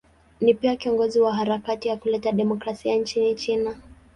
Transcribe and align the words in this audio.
Ni 0.41 0.53
pia 0.53 0.75
kiongozi 0.75 1.19
wa 1.19 1.33
harakati 1.33 1.87
ya 1.87 1.97
kuleta 1.97 2.31
demokrasia 2.31 2.95
nchini 2.95 3.35
China. 3.35 3.75